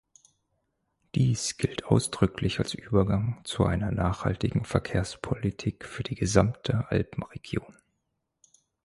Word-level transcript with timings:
Dies 1.13 1.57
gilt 1.57 1.83
ausdrücklich 1.85 2.57
als 2.57 2.73
Übergang 2.73 3.39
zu 3.43 3.65
einer 3.65 3.91
nachhaltigen 3.91 4.65
Verkehrspolitik 4.65 5.85
für 5.85 6.01
die 6.01 6.15
gesamte 6.15 6.89
Alpenregion. 6.89 7.77